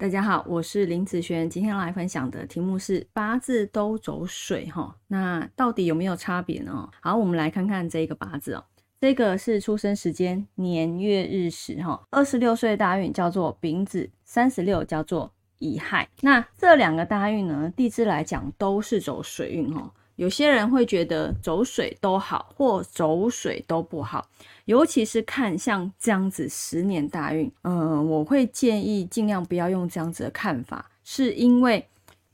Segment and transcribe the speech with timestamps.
[0.00, 6.88] 大家好，我是林子璇，今天来分享的题目是八字都走水哈，那到底有没有差别呢？
[7.02, 8.64] 好，我们来看看这个八字哦，
[8.98, 16.08] 这个是出生时间年月日时哈，二十六岁大运叫做丙子，三十六叫做乙亥。
[16.22, 19.92] 那这两个大运呢，地支来讲都是走水运哈。
[20.20, 24.28] 有些人会觉得走水都好，或走水都不好，
[24.66, 31.88] 尤其是看像这样子十年大运，嗯，我会建议尽量不要用这样子的看法，是因为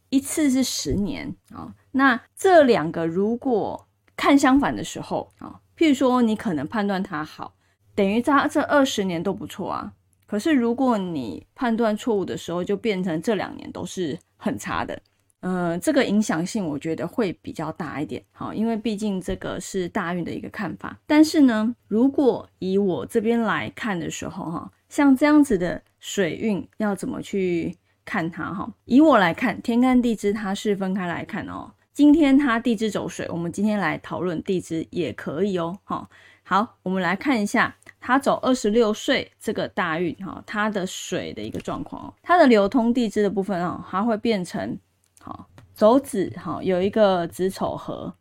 [0.08, 7.54] 一次是十年啊，那这两个如果看相反的时候啊，譬如说你可能判断它好，
[7.94, 9.92] 等于它这二十年都不错啊，
[10.26, 15.00] 可是如果你判断错误的时候，就变成这两年都是很差的。
[15.46, 20.98] 呃，这个影响性我觉得会比较大一点，好，因为毕竟这个是大运的一个看法。
[21.06, 28.52] 但是呢，如果以我这边来看的时候，哈，像这样子的水运要怎么去看它？
[28.52, 31.70] 哈，以我来看，天干地支它是分开来看哦。
[31.94, 35.78] 今天它地支走水，我们今天来讨论地支也可以哦。
[35.84, 36.10] 好，
[36.42, 44.76] 好，我们来看一下它走二十六岁这个大运，哈，它的水的一个状况哦，它的流通地支的部分哦，它会变成。
[45.76, 48.14] 走子好有一个子丑合，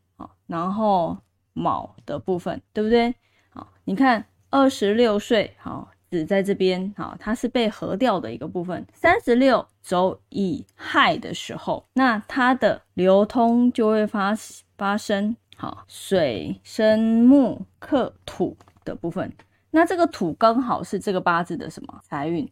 [0.45, 1.17] 然后
[1.53, 3.15] 卯的部分对不对？
[3.49, 8.85] 好，你看二十六岁好子在这边好，它是被合掉的一个部分。
[8.93, 14.33] 三十六走乙亥的时候，那它的流通就会发
[14.77, 19.31] 发生好水生木克土的部分。
[19.71, 22.51] 那这个土刚好是这个八字的什么财运？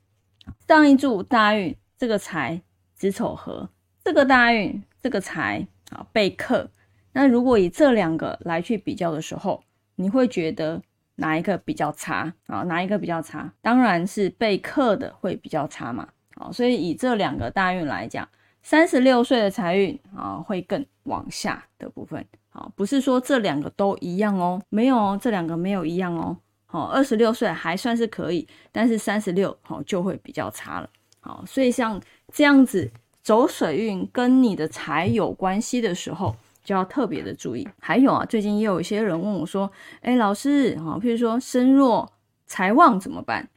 [0.66, 2.62] 上一柱大运这个财
[2.95, 3.70] 子丑合。
[4.06, 6.72] 这个大运，这个财啊被克，
[7.12, 9.62] 那如果以这两个来去比较的时候，
[9.95, 10.82] 你会觉得
[11.16, 12.64] 哪一个比较差啊？
[12.64, 13.54] 哪一个比较差？
[13.62, 16.08] 当然是被克的会比较差嘛。
[16.36, 18.26] 好，所以以这两个大运来讲，
[18.62, 22.26] 三十六岁的财运啊会更往下的部分。
[22.48, 26.38] 好，不是说这两个都一样哦，没有哦，这两个没有一样哦。
[26.66, 30.89] 好，二十六岁还算是可以，但是三十六好就会比较差了。
[31.20, 32.02] 好，所以像
[32.32, 32.89] 这样子。
[33.23, 37.66] 走水运跟你的财有关系的时候，就要特别的注意。
[37.80, 39.72] 还有啊，最近也有一些人问我说
[40.04, 42.12] ：“哎，老师，啊，譬如说身弱
[42.45, 43.48] 财旺怎么办？”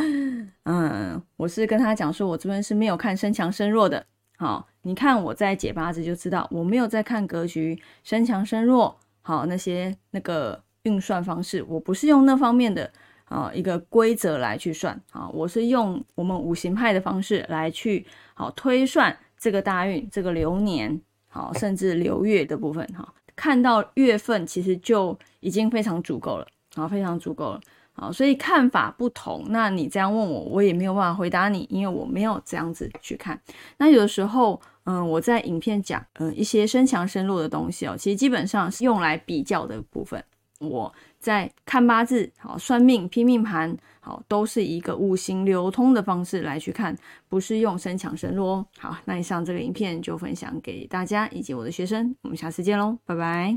[0.64, 4.06] 嗯，我是跟他讲说，我这边是没有看身强身弱的。
[4.38, 8.96] 好，你看我在解八字就知道，我没有在看格局身强身弱。
[9.20, 12.90] 好，那些那个运算方式，我不是用那方面的。
[13.24, 27.60] 啊，一个规则来去算啊，我是用我们五行派的方式来去好推算这个大运、这个流年，好甚至流月的部分哈，看到月份其实就已经非常足够了，好非常足够了，
[27.92, 33.40] 好，所以看法不同，那你这样问我，我也没有办法回答你，因为我没有这样子去看。
[33.78, 40.22] 那有的时候，嗯，我在影片讲，嗯，一些身强身弱的东西哦，其实基本上是用来比较的部分。
[40.68, 46.96] 我在看八字，好算命、拼命盘，好都是一个五行流通的方式来去看，
[47.28, 48.66] 不是用身强身弱哦。
[48.78, 53.52] 好，那以上这个影片就分享给大家以及我的学生，我们下次见喽，拜拜。